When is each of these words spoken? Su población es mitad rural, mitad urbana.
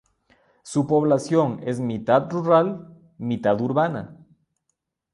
Su 0.63 0.87
población 0.87 1.59
es 1.63 1.79
mitad 1.79 2.27
rural, 2.27 2.87
mitad 3.19 3.61
urbana. 3.61 4.17